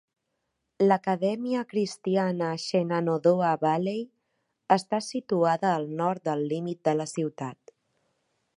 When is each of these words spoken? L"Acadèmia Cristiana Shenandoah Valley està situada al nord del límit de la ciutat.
L"Acadèmia 0.83 1.59
Cristiana 1.73 2.47
Shenandoah 2.63 3.51
Valley 3.65 4.01
està 4.77 5.01
situada 5.09 5.75
al 5.75 5.89
nord 6.01 6.25
del 6.31 6.45
límit 6.55 6.83
de 6.89 6.97
la 7.03 7.09
ciutat. 7.13 7.75